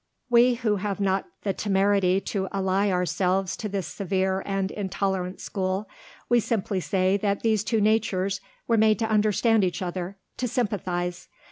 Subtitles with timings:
[0.31, 5.87] We who have not the temerity to ally ourselves to this severe and intolerant school,
[6.27, 11.27] we simply say that these two natures were made to understand each other to sympathize.